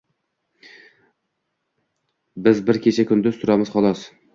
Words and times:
Biz 2.49 2.67
bir 2.71 2.83
kecha-kunduz 2.87 3.43
turamiz 3.45 3.77
xolos. 3.79 4.09